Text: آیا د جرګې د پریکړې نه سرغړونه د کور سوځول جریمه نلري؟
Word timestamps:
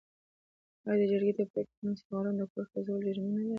آیا 0.89 0.95
د 0.99 1.01
جرګې 1.11 1.33
د 1.37 1.41
پریکړې 1.51 1.81
نه 1.85 1.91
سرغړونه 1.99 2.35
د 2.39 2.43
کور 2.51 2.65
سوځول 2.71 3.01
جریمه 3.07 3.31
نلري؟ 3.35 3.49